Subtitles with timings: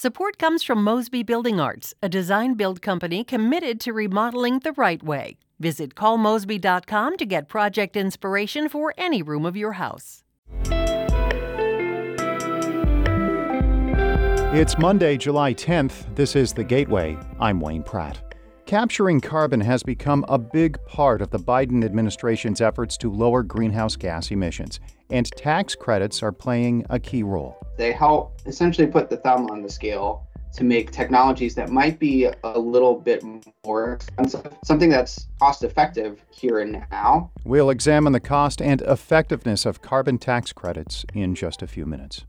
[0.00, 5.02] Support comes from Mosby Building Arts, a design build company committed to remodeling the right
[5.02, 5.38] way.
[5.58, 10.22] Visit callmosby.com to get project inspiration for any room of your house.
[14.54, 16.14] It's Monday, July 10th.
[16.14, 17.18] This is The Gateway.
[17.40, 18.27] I'm Wayne Pratt.
[18.68, 23.96] Capturing carbon has become a big part of the Biden administration's efforts to lower greenhouse
[23.96, 24.78] gas emissions,
[25.08, 27.56] and tax credits are playing a key role.
[27.78, 32.28] They help essentially put the thumb on the scale to make technologies that might be
[32.44, 33.24] a little bit
[33.64, 37.30] more expensive, something that's cost effective here and now.
[37.44, 42.26] We'll examine the cost and effectiveness of carbon tax credits in just a few minutes.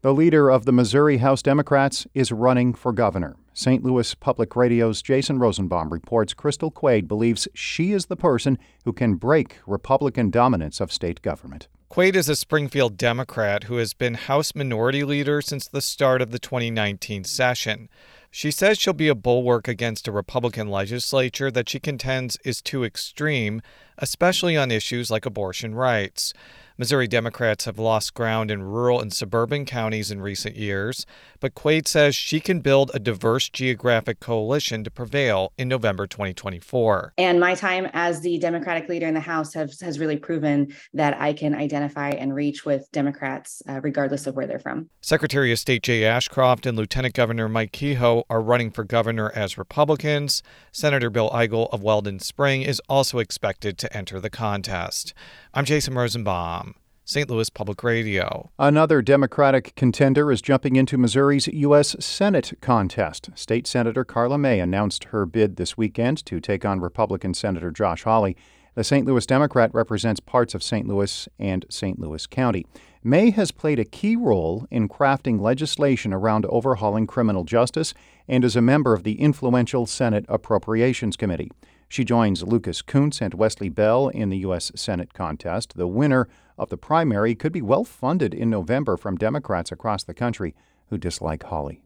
[0.00, 3.36] The leader of the Missouri House Democrats is running for governor.
[3.58, 3.82] St.
[3.82, 9.14] Louis Public Radio's Jason Rosenbaum reports Crystal Quade believes she is the person who can
[9.14, 11.66] break Republican dominance of state government.
[11.88, 16.32] Quade is a Springfield Democrat who has been House Minority Leader since the start of
[16.32, 17.88] the 2019 session.
[18.30, 22.84] She says she'll be a bulwark against a Republican legislature that she contends is too
[22.84, 23.62] extreme,
[23.96, 26.34] especially on issues like abortion rights.
[26.78, 31.06] Missouri Democrats have lost ground in rural and suburban counties in recent years,
[31.40, 37.14] but Quade says she can build a diverse geographic coalition to prevail in November 2024.
[37.16, 41.18] And my time as the Democratic leader in the House has, has really proven that
[41.18, 44.90] I can identify and reach with Democrats uh, regardless of where they're from.
[45.00, 49.56] Secretary of State Jay Ashcroft and Lieutenant Governor Mike Kehoe are running for governor as
[49.56, 50.42] Republicans.
[50.72, 55.14] Senator Bill Eigel of Weldon Spring is also expected to enter the contest.
[55.54, 56.65] I'm Jason Rosenbaum.
[57.08, 57.30] St.
[57.30, 58.50] Louis Public Radio.
[58.58, 61.94] Another Democratic contender is jumping into Missouri's U.S.
[62.04, 63.30] Senate contest.
[63.36, 68.02] State Senator Karla May announced her bid this weekend to take on Republican Senator Josh
[68.02, 68.36] Hawley.
[68.74, 69.06] The St.
[69.06, 70.88] Louis Democrat represents parts of St.
[70.88, 72.00] Louis and St.
[72.00, 72.66] Louis County.
[73.04, 77.94] May has played a key role in crafting legislation around overhauling criminal justice
[78.26, 81.52] and is a member of the influential Senate Appropriations Committee.
[81.88, 84.72] She joins Lucas Kunce and Wesley Bell in the U.S.
[84.74, 85.76] Senate contest.
[85.76, 86.28] The winner
[86.58, 90.54] of the primary could be well funded in November from Democrats across the country
[90.88, 91.82] who dislike Hawley.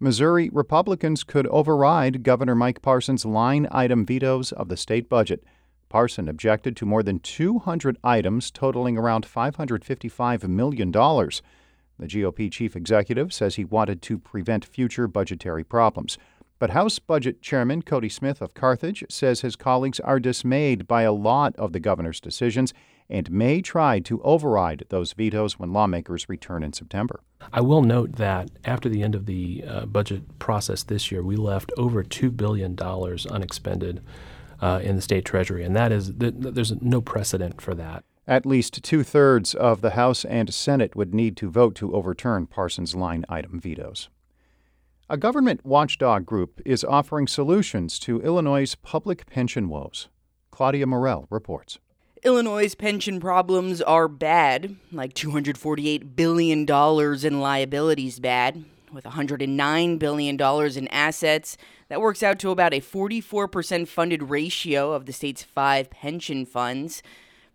[0.00, 5.44] Missouri Republicans could override Governor Mike Parson's line item vetoes of the state budget.
[5.90, 10.90] Parson objected to more than 200 items totaling around $555 million.
[10.90, 16.16] The GOP chief executive says he wanted to prevent future budgetary problems.
[16.60, 21.12] But House Budget Chairman Cody Smith of Carthage says his colleagues are dismayed by a
[21.12, 22.74] lot of the governor's decisions
[23.08, 27.20] and may try to override those vetoes when lawmakers return in September.
[27.50, 31.34] I will note that after the end of the uh, budget process this year, we
[31.34, 34.02] left over $2 billion unexpended
[34.60, 38.04] uh, in the state treasury, and that is there's no precedent for that.
[38.26, 42.46] At least two thirds of the House and Senate would need to vote to overturn
[42.46, 44.10] Parsons' line item vetoes.
[45.12, 50.08] A government watchdog group is offering solutions to Illinois' public pension woes.
[50.52, 51.80] Claudia Morell reports.
[52.22, 60.40] Illinois' pension problems are bad, like $248 billion in liabilities bad, with $109 billion
[60.78, 61.56] in assets.
[61.88, 67.02] That works out to about a 44% funded ratio of the state's five pension funds.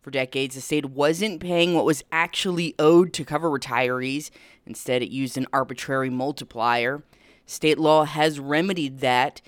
[0.01, 4.29] For decades, the state wasn't paying what was actually owed to cover retirees.
[4.65, 7.01] Instead, it used an arbitrary multiplier.
[7.45, 9.41] State law has remedied that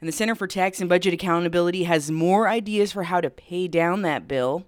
[0.00, 3.66] and the Center for Tax and Budget Accountability has more ideas for how to pay
[3.66, 4.64] down that bill,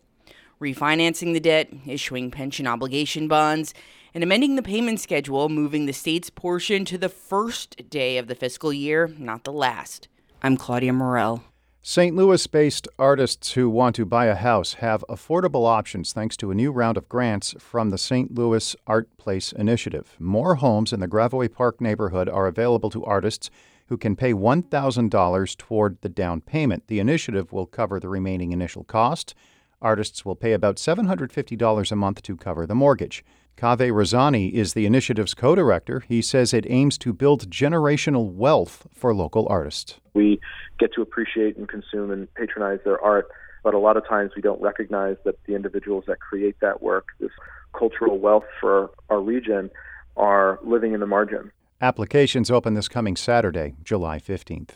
[0.60, 3.72] refinancing the debt, issuing pension obligation bonds,
[4.12, 8.34] and amending the payment schedule, moving the state's portion to the first day of the
[8.34, 10.08] fiscal year, not the last.
[10.42, 11.44] I'm Claudia Morell.
[11.82, 12.14] St.
[12.14, 16.54] Louis based artists who want to buy a house have affordable options thanks to a
[16.54, 18.34] new round of grants from the St.
[18.34, 20.14] Louis Art Place Initiative.
[20.18, 23.50] More homes in the Gravois Park neighborhood are available to artists
[23.86, 26.86] who can pay $1,000 toward the down payment.
[26.86, 29.34] The initiative will cover the remaining initial cost.
[29.80, 33.24] Artists will pay about $750 a month to cover the mortgage.
[33.56, 36.00] Kaveh Razani is the initiative's co director.
[36.08, 40.00] He says it aims to build generational wealth for local artists.
[40.14, 40.40] We
[40.78, 43.28] get to appreciate and consume and patronize their art,
[43.62, 47.08] but a lot of times we don't recognize that the individuals that create that work,
[47.20, 47.32] this
[47.76, 49.70] cultural wealth for our region,
[50.16, 51.52] are living in the margin.
[51.82, 54.70] Applications open this coming Saturday, July 15th.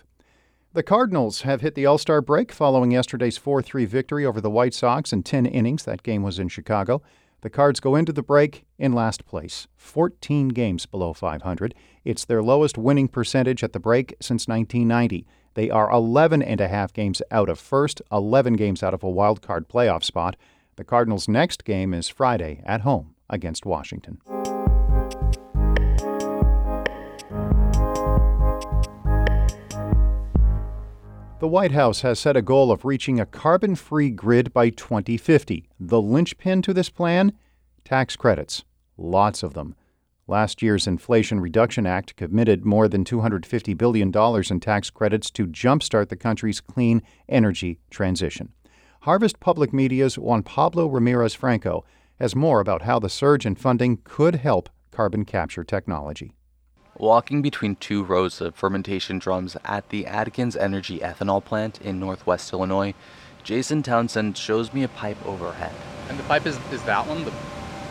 [0.74, 4.50] The Cardinals have hit the All Star break following yesterday's 4 3 victory over the
[4.50, 5.84] White Sox in 10 innings.
[5.84, 7.00] That game was in Chicago.
[7.44, 11.74] The Cards go into the break in last place, 14 games below 500.
[12.02, 15.26] It's their lowest winning percentage at the break since 1990.
[15.52, 19.10] They are 11 and a half games out of first, 11 games out of a
[19.10, 20.36] wild card playoff spot.
[20.76, 24.22] The Cardinals' next game is Friday at home against Washington.
[31.40, 35.68] The White House has set a goal of reaching a carbon free grid by 2050.
[35.80, 37.32] The linchpin to this plan?
[37.84, 38.64] Tax credits.
[38.96, 39.74] Lots of them.
[40.28, 46.08] Last year's Inflation Reduction Act committed more than $250 billion in tax credits to jumpstart
[46.08, 48.52] the country's clean energy transition.
[49.00, 51.84] Harvest Public Media's Juan Pablo Ramirez Franco
[52.20, 56.32] has more about how the surge in funding could help carbon capture technology.
[56.98, 62.52] Walking between two rows of fermentation drums at the Adkins Energy ethanol plant in northwest
[62.52, 62.94] Illinois,
[63.42, 65.72] Jason Townsend shows me a pipe overhead.
[66.08, 67.24] And the pipe is, is that one?
[67.24, 67.32] The...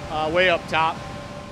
[0.10, 0.96] Uh, way up top.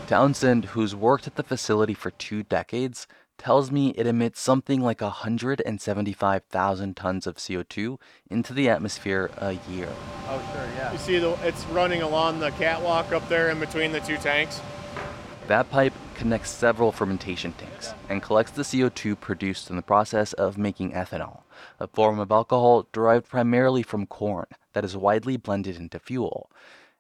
[0.08, 3.06] Townsend, who's worked at the facility for two decades,
[3.38, 7.98] tells me it emits something like 175,000 tons of CO2
[8.30, 9.90] into the atmosphere a year.
[10.28, 10.92] Oh, sure, yeah.
[10.94, 14.62] You see, the, it's running along the catwalk up there in between the two tanks.
[15.52, 20.58] That pipe connects several fermentation tanks and collects the CO2 produced in the process of
[20.58, 21.42] making ethanol,
[21.78, 26.50] a form of alcohol derived primarily from corn that is widely blended into fuel.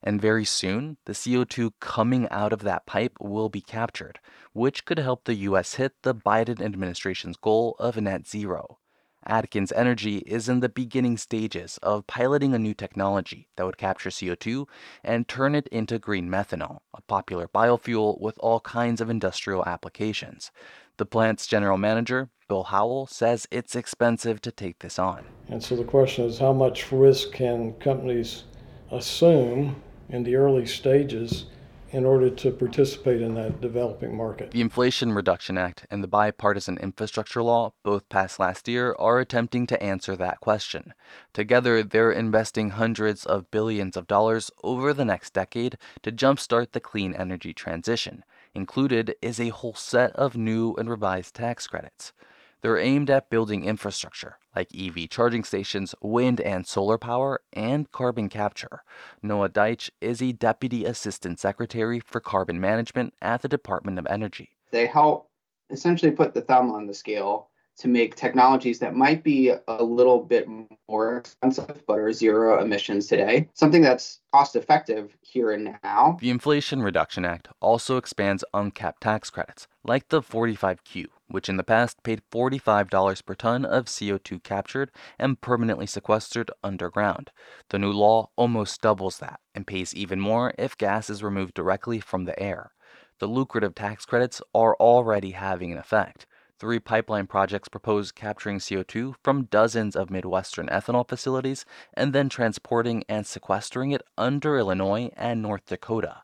[0.03, 4.19] And very soon, the CO2 coming out of that pipe will be captured,
[4.51, 8.79] which could help the US hit the Biden administration's goal of net zero.
[9.25, 14.09] Adkins Energy is in the beginning stages of piloting a new technology that would capture
[14.09, 14.67] CO2
[15.03, 20.51] and turn it into green methanol, a popular biofuel with all kinds of industrial applications.
[20.97, 25.25] The plant's general manager, Bill Howell, says it's expensive to take this on.
[25.49, 28.45] And so the question is how much risk can companies
[28.91, 31.45] assume in the early stages
[31.91, 34.51] in order to participate in that developing market.
[34.51, 39.67] The Inflation Reduction Act and the Bipartisan Infrastructure Law, both passed last year, are attempting
[39.67, 40.93] to answer that question.
[41.33, 46.79] Together, they're investing hundreds of billions of dollars over the next decade to jumpstart the
[46.79, 48.23] clean energy transition.
[48.53, 52.13] Included is a whole set of new and revised tax credits.
[52.61, 58.29] They're aimed at building infrastructure like EV charging stations, wind and solar power, and carbon
[58.29, 58.83] capture.
[59.21, 64.49] Noah Deich is a Deputy Assistant Secretary for Carbon Management at the Department of Energy.
[64.71, 65.29] They help
[65.69, 67.47] essentially put the thumb on the scale
[67.77, 70.47] to make technologies that might be a little bit
[70.87, 76.17] more expensive but are zero emissions today, something that's cost effective here and now.
[76.19, 81.63] The Inflation Reduction Act also expands uncapped tax credits, like the 45Q, which in the
[81.63, 87.31] past paid $45 per ton of CO2 captured and permanently sequestered underground.
[87.69, 91.99] The new law almost doubles that and pays even more if gas is removed directly
[91.99, 92.71] from the air.
[93.19, 96.25] The lucrative tax credits are already having an effect.
[96.61, 103.03] Three pipeline projects propose capturing CO2 from dozens of Midwestern ethanol facilities and then transporting
[103.09, 106.21] and sequestering it under Illinois and North Dakota.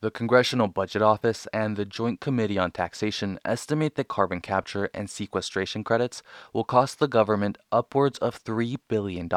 [0.00, 5.10] The Congressional Budget Office and the Joint Committee on Taxation estimate that carbon capture and
[5.10, 6.22] sequestration credits
[6.52, 9.28] will cost the government upwards of $3 billion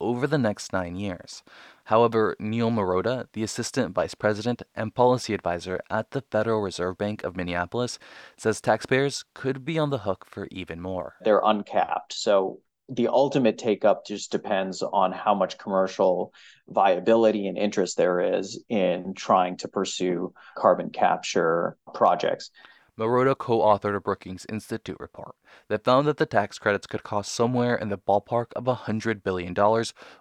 [0.00, 1.42] over the next nine years.
[1.86, 7.24] However, Neil Mehrotra, the Assistant Vice President and Policy Advisor at the Federal Reserve Bank
[7.24, 7.98] of Minneapolis,
[8.36, 11.14] says taxpayers could be on the hook for even more.
[11.24, 12.12] They're uncapped.
[12.12, 16.32] So the ultimate take up just depends on how much commercial
[16.68, 22.50] viability and interest there is in trying to pursue carbon capture projects.
[22.98, 25.34] Mehrotra co authored a Brookings Institute report
[25.68, 29.54] that found that the tax credits could cost somewhere in the ballpark of $100 billion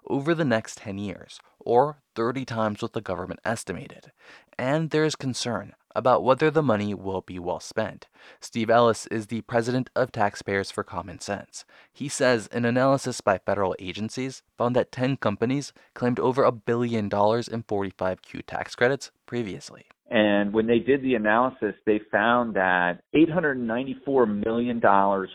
[0.07, 4.11] over the next 10 years, or 30 times what the government estimated.
[4.57, 8.07] And there is concern about whether the money will be well spent.
[8.39, 11.65] Steve Ellis is the president of Taxpayers for Common Sense.
[11.91, 17.09] He says an analysis by federal agencies found that 10 companies claimed over a billion
[17.09, 19.85] dollars in 45Q tax credits previously.
[20.09, 24.79] And when they did the analysis, they found that $894 million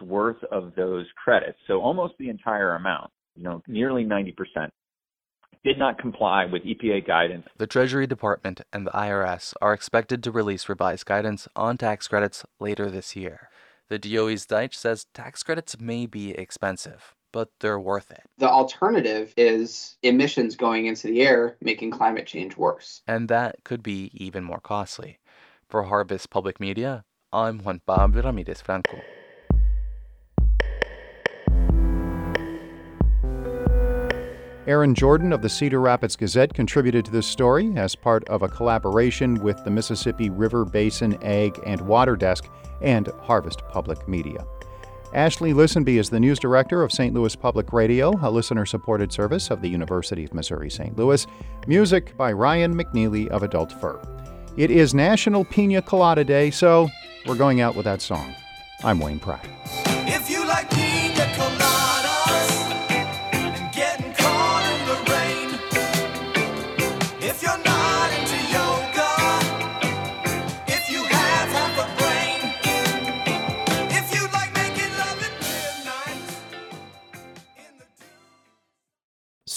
[0.09, 4.35] worth of those credits, so almost the entire amount, you know, nearly 90%,
[5.65, 7.47] did not comply with EPA guidance.
[7.57, 12.45] The Treasury Department and the IRS are expected to release revised guidance on tax credits
[12.61, 13.51] later this year.
[13.89, 18.23] The DOE's Deich says tax credits may be expensive, but they're worth it.
[18.37, 23.03] The alternative is emissions going into the air, making climate change worse.
[23.07, 25.19] And that could be even more costly.
[25.69, 29.01] For Harvest Public Media, I'm Juan Pablo Ramirez Franco.
[34.69, 38.49] Erin Jordan of the Cedar Rapids Gazette contributed to this story as part of a
[38.49, 42.47] collaboration with the Mississippi River Basin Ag and Water Desk
[42.83, 44.45] and Harvest Public Media.
[45.15, 47.15] Ashley Lisenby is the news director of St.
[47.15, 50.95] Louis Public Radio, a listener supported service of the University of Missouri St.
[50.99, 51.27] Louis.
[51.67, 53.99] Music by Ryan McNeely of Adult Fur.
[54.59, 56.91] It is National Pina Colada Day, so
[57.27, 58.35] we're going out with that song.
[58.85, 59.49] I'm Wayne Pratt.